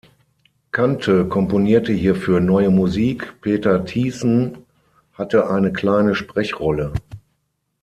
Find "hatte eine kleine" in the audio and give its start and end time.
5.13-6.15